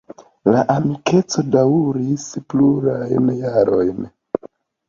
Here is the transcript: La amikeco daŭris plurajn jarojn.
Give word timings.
La 0.53 0.61
amikeco 0.75 1.43
daŭris 1.57 2.25
plurajn 2.55 3.31
jarojn. 3.45 4.13